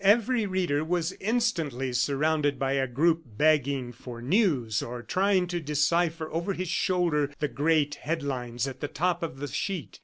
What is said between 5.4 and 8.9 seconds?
to decipher over his shoulder the great headlines at the